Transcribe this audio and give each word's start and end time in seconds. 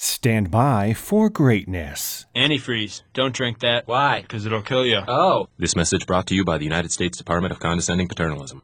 Stand 0.00 0.48
by 0.48 0.94
for 0.94 1.28
greatness. 1.28 2.24
Antifreeze. 2.36 3.02
Don't 3.14 3.34
drink 3.34 3.58
that. 3.58 3.88
Why? 3.88 4.22
Because 4.22 4.46
it'll 4.46 4.62
kill 4.62 4.86
you. 4.86 5.00
Oh. 5.08 5.48
This 5.58 5.74
message 5.74 6.06
brought 6.06 6.28
to 6.28 6.36
you 6.36 6.44
by 6.44 6.56
the 6.56 6.64
United 6.64 6.92
States 6.92 7.18
Department 7.18 7.50
of 7.50 7.58
Condescending 7.58 8.06
Paternalism. 8.06 8.62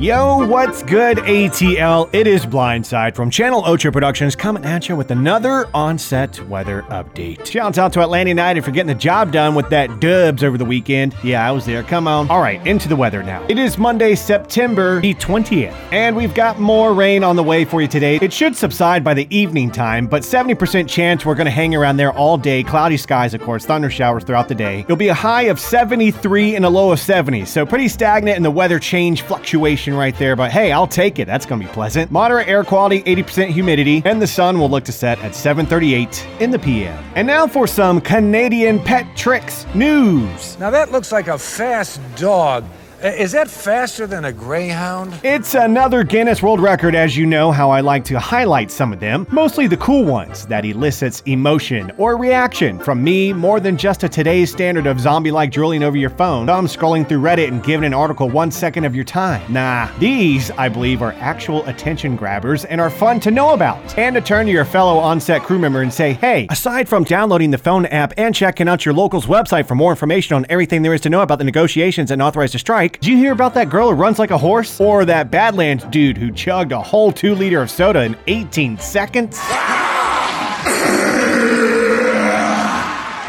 Yo, 0.00 0.46
what's 0.46 0.82
good, 0.82 1.18
ATL? 1.18 2.08
It 2.14 2.26
is 2.26 2.46
Blindside 2.46 3.14
from 3.14 3.28
Channel 3.28 3.62
Ocho 3.66 3.90
Productions 3.90 4.34
coming 4.34 4.64
at 4.64 4.88
you 4.88 4.96
with 4.96 5.10
another 5.10 5.68
on-set 5.74 6.40
weather 6.48 6.86
update. 6.88 7.44
Shouts 7.44 7.76
out 7.76 7.92
to 7.92 8.00
Atlanta 8.00 8.30
United 8.30 8.64
for 8.64 8.70
getting 8.70 8.86
the 8.86 8.94
job 8.94 9.30
done 9.30 9.54
with 9.54 9.68
that 9.68 10.00
dubs 10.00 10.42
over 10.42 10.56
the 10.56 10.64
weekend. 10.64 11.14
Yeah, 11.22 11.46
I 11.46 11.50
was 11.52 11.66
there. 11.66 11.82
Come 11.82 12.08
on. 12.08 12.30
All 12.30 12.40
right, 12.40 12.66
into 12.66 12.88
the 12.88 12.96
weather 12.96 13.22
now. 13.22 13.44
It 13.50 13.58
is 13.58 13.76
Monday, 13.76 14.14
September 14.14 15.02
the 15.02 15.12
20th, 15.12 15.76
and 15.92 16.16
we've 16.16 16.32
got 16.32 16.58
more 16.58 16.94
rain 16.94 17.22
on 17.22 17.36
the 17.36 17.44
way 17.44 17.66
for 17.66 17.82
you 17.82 17.88
today. 17.88 18.16
It 18.22 18.32
should 18.32 18.56
subside 18.56 19.04
by 19.04 19.12
the 19.12 19.26
evening 19.28 19.70
time, 19.70 20.06
but 20.06 20.22
70% 20.22 20.88
chance 20.88 21.26
we're 21.26 21.34
going 21.34 21.44
to 21.44 21.50
hang 21.50 21.74
around 21.74 21.98
there 21.98 22.14
all 22.14 22.38
day. 22.38 22.62
Cloudy 22.62 22.96
skies, 22.96 23.34
of 23.34 23.42
course, 23.42 23.66
thunder 23.66 23.90
showers 23.90 24.24
throughout 24.24 24.48
the 24.48 24.54
day. 24.54 24.80
It'll 24.80 24.96
be 24.96 25.08
a 25.08 25.14
high 25.14 25.42
of 25.42 25.60
73 25.60 26.56
and 26.56 26.64
a 26.64 26.70
low 26.70 26.90
of 26.90 27.00
70, 27.00 27.44
so 27.44 27.66
pretty 27.66 27.88
stagnant 27.88 28.38
in 28.38 28.42
the 28.42 28.50
weather 28.50 28.78
change 28.78 29.20
fluctuation 29.20 29.89
right 29.94 30.16
there, 30.18 30.36
but 30.36 30.50
hey, 30.50 30.72
I'll 30.72 30.86
take 30.86 31.18
it. 31.18 31.26
That's 31.26 31.46
going 31.46 31.60
to 31.60 31.66
be 31.66 31.72
pleasant. 31.72 32.10
Moderate 32.10 32.48
air 32.48 32.64
quality, 32.64 33.02
80% 33.02 33.48
humidity, 33.48 34.02
and 34.04 34.20
the 34.20 34.26
sun 34.26 34.58
will 34.58 34.70
look 34.70 34.84
to 34.84 34.92
set 34.92 35.18
at 35.20 35.32
7:38 35.32 36.40
in 36.40 36.50
the 36.50 36.58
PM. 36.58 37.02
And 37.14 37.26
now 37.26 37.46
for 37.46 37.66
some 37.66 38.00
Canadian 38.00 38.80
pet 38.80 39.06
tricks 39.16 39.66
news. 39.74 40.58
Now 40.58 40.70
that 40.70 40.92
looks 40.92 41.12
like 41.12 41.28
a 41.28 41.38
fast 41.38 42.00
dog. 42.16 42.64
Uh, 43.02 43.08
Is 43.08 43.32
that 43.32 43.48
faster 43.48 44.06
than 44.06 44.26
a 44.26 44.32
greyhound? 44.32 45.18
It's 45.22 45.54
another 45.54 46.04
Guinness 46.04 46.42
World 46.42 46.60
Record, 46.60 46.94
as 46.94 47.16
you 47.16 47.24
know 47.24 47.50
how 47.50 47.70
I 47.70 47.80
like 47.80 48.04
to 48.04 48.18
highlight 48.18 48.70
some 48.70 48.92
of 48.92 49.00
them, 49.00 49.26
mostly 49.30 49.66
the 49.66 49.78
cool 49.78 50.04
ones 50.04 50.44
that 50.48 50.66
elicits 50.66 51.22
emotion 51.24 51.92
or 51.96 52.18
reaction 52.18 52.78
from 52.78 53.02
me 53.02 53.32
more 53.32 53.58
than 53.58 53.78
just 53.78 54.04
a 54.04 54.08
today's 54.08 54.52
standard 54.52 54.86
of 54.86 55.00
zombie-like 55.00 55.50
drooling 55.50 55.82
over 55.82 55.96
your 55.96 56.10
phone, 56.10 56.46
thumb 56.46 56.66
scrolling 56.66 57.08
through 57.08 57.22
Reddit 57.22 57.48
and 57.48 57.62
giving 57.62 57.86
an 57.86 57.94
article 57.94 58.28
one 58.28 58.50
second 58.50 58.84
of 58.84 58.94
your 58.94 59.04
time. 59.04 59.50
Nah, 59.50 59.88
these, 59.98 60.50
I 60.50 60.68
believe, 60.68 61.00
are 61.00 61.14
actual 61.20 61.64
attention 61.68 62.16
grabbers 62.16 62.66
and 62.66 62.82
are 62.82 62.90
fun 62.90 63.18
to 63.20 63.30
know 63.30 63.54
about. 63.54 63.98
And 63.98 64.14
to 64.14 64.20
turn 64.20 64.44
to 64.44 64.52
your 64.52 64.66
fellow 64.66 64.98
on-set 64.98 65.42
crew 65.42 65.58
member 65.58 65.80
and 65.80 65.92
say, 65.92 66.12
hey, 66.12 66.46
aside 66.50 66.86
from 66.86 67.04
downloading 67.04 67.50
the 67.50 67.56
phone 67.56 67.86
app 67.86 68.12
and 68.18 68.34
checking 68.34 68.68
out 68.68 68.84
your 68.84 68.92
local's 68.92 69.24
website 69.24 69.66
for 69.66 69.74
more 69.74 69.92
information 69.92 70.36
on 70.36 70.44
everything 70.50 70.82
there 70.82 70.92
is 70.92 71.00
to 71.00 71.08
know 71.08 71.22
about 71.22 71.38
the 71.38 71.44
negotiations 71.44 72.10
and 72.10 72.20
authorized 72.20 72.52
to 72.52 72.58
strike, 72.58 72.89
did 72.92 73.06
you 73.06 73.16
hear 73.16 73.32
about 73.32 73.54
that 73.54 73.70
girl 73.70 73.88
who 73.88 73.94
runs 73.94 74.18
like 74.18 74.30
a 74.30 74.38
horse? 74.38 74.80
Or 74.80 75.04
that 75.04 75.30
Badlands 75.30 75.84
dude 75.84 76.18
who 76.18 76.30
chugged 76.30 76.72
a 76.72 76.80
whole 76.80 77.12
two 77.12 77.34
liter 77.34 77.62
of 77.62 77.70
soda 77.70 78.02
in 78.02 78.16
18 78.26 78.78
seconds? 78.78 79.38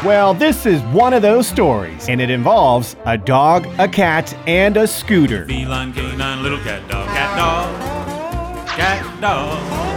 Well, 0.04 0.34
this 0.34 0.66
is 0.66 0.82
one 0.92 1.14
of 1.14 1.22
those 1.22 1.46
stories, 1.46 2.08
and 2.08 2.20
it 2.20 2.28
involves 2.28 2.96
a 3.04 3.16
dog, 3.16 3.68
a 3.78 3.86
cat, 3.86 4.34
and 4.48 4.76
a 4.76 4.88
scooter. 4.88 5.46
Feline, 5.46 5.92
canine, 5.92 6.42
little 6.42 6.58
cat 6.58 6.88
dog, 6.90 7.06
cat 7.06 7.36
dog, 7.36 8.68
cat 8.68 9.20
dog. 9.20 9.91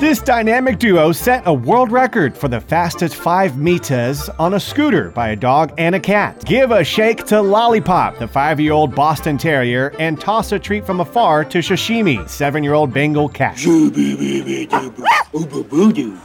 This 0.00 0.22
dynamic 0.22 0.78
duo 0.78 1.12
set 1.12 1.42
a 1.44 1.52
world 1.52 1.92
record 1.92 2.34
for 2.34 2.48
the 2.48 2.58
fastest 2.58 3.16
5 3.16 3.58
meters 3.58 4.30
on 4.38 4.54
a 4.54 4.60
scooter 4.60 5.10
by 5.10 5.28
a 5.28 5.36
dog 5.36 5.74
and 5.76 5.94
a 5.94 6.00
cat. 6.00 6.42
Give 6.46 6.70
a 6.70 6.82
shake 6.82 7.26
to 7.26 7.42
Lollipop, 7.42 8.18
the 8.18 8.26
5 8.26 8.60
year 8.60 8.72
old 8.72 8.94
Boston 8.94 9.36
Terrier, 9.36 9.94
and 9.98 10.18
toss 10.18 10.52
a 10.52 10.58
treat 10.58 10.86
from 10.86 11.00
afar 11.00 11.44
to 11.44 11.58
Shashimi, 11.58 12.26
7 12.30 12.64
year 12.64 12.72
old 12.72 12.94
Bengal 12.94 13.28
cat. 13.28 13.58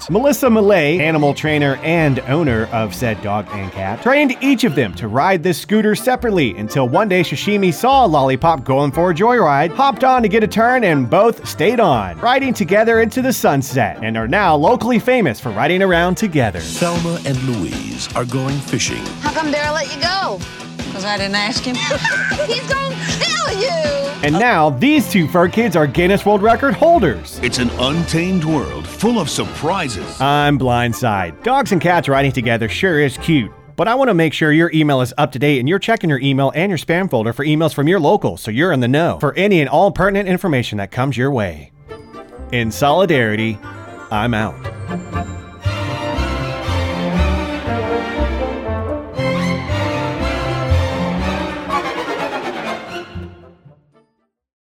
Melissa 0.09 0.49
Millay, 0.49 0.99
animal 0.99 1.33
trainer 1.35 1.75
and 1.83 2.19
owner 2.21 2.65
of 2.67 2.95
said 2.95 3.21
dog 3.21 3.45
and 3.51 3.71
cat, 3.71 4.01
trained 4.01 4.35
each 4.41 4.63
of 4.63 4.73
them 4.73 4.95
to 4.95 5.07
ride 5.07 5.43
this 5.43 5.59
scooter 5.59 5.93
separately 5.93 6.57
until 6.57 6.89
one 6.89 7.07
day 7.07 7.21
Shashimi 7.21 7.71
saw 7.71 8.05
Lollipop 8.05 8.63
going 8.63 8.91
for 8.91 9.11
a 9.11 9.13
joyride, 9.13 9.69
hopped 9.71 10.03
on 10.03 10.23
to 10.23 10.27
get 10.27 10.43
a 10.43 10.47
turn, 10.47 10.83
and 10.83 11.07
both 11.07 11.47
stayed 11.47 11.79
on, 11.79 12.17
riding 12.19 12.53
together 12.53 13.01
into 13.01 13.21
the 13.21 13.33
sunset, 13.33 14.03
and 14.03 14.17
are 14.17 14.27
now 14.27 14.55
locally 14.55 14.97
famous 14.97 15.39
for 15.39 15.51
riding 15.51 15.83
around 15.83 16.15
together. 16.15 16.59
Thelma 16.59 17.21
and 17.25 17.37
Louise 17.43 18.13
are 18.15 18.25
going 18.25 18.57
fishing. 18.57 19.05
How 19.21 19.31
come 19.31 19.51
Daryl 19.51 19.73
let 19.73 19.93
you 19.93 20.01
go? 20.01 20.64
Because 20.95 21.09
I 21.11 21.17
didn't 21.17 21.35
ask 21.35 21.61
him. 21.61 21.75
He's 22.47 22.65
gonna 22.69 22.95
kill 23.19 23.61
you! 23.61 23.67
And 24.23 24.31
now 24.31 24.69
these 24.69 25.11
two 25.11 25.27
fur 25.27 25.49
kids 25.49 25.75
are 25.75 25.87
Guinness 25.87 26.25
World 26.25 26.41
Record 26.41 26.73
holders. 26.73 27.37
It's 27.43 27.57
an 27.57 27.69
untamed 27.71 28.45
world 28.45 28.87
full 28.87 29.19
of 29.19 29.29
surprises. 29.29 30.21
I'm 30.21 30.57
Blindside. 30.57 31.43
Dogs 31.43 31.73
and 31.73 31.81
cats 31.81 32.07
riding 32.07 32.31
together 32.31 32.69
sure 32.69 33.01
is 33.01 33.17
cute. 33.17 33.51
But 33.75 33.89
I 33.89 33.95
want 33.95 34.07
to 34.07 34.13
make 34.13 34.31
sure 34.31 34.53
your 34.53 34.71
email 34.73 35.01
is 35.01 35.13
up 35.17 35.33
to 35.33 35.39
date 35.39 35.59
and 35.59 35.67
you're 35.67 35.79
checking 35.79 36.09
your 36.09 36.21
email 36.21 36.53
and 36.55 36.69
your 36.69 36.77
spam 36.77 37.11
folder 37.11 37.33
for 37.33 37.43
emails 37.43 37.73
from 37.73 37.89
your 37.89 37.99
local 37.99 38.37
so 38.37 38.49
you're 38.49 38.71
in 38.71 38.79
the 38.79 38.87
know 38.87 39.19
for 39.19 39.33
any 39.33 39.59
and 39.59 39.67
all 39.67 39.91
pertinent 39.91 40.29
information 40.29 40.77
that 40.77 40.91
comes 40.91 41.17
your 41.17 41.29
way. 41.29 41.73
In 42.53 42.71
solidarity, 42.71 43.59
I'm 44.11 44.33
out. 44.33 44.64